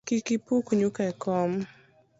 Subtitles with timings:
[0.07, 1.51] Kik ipuk nyuka e kom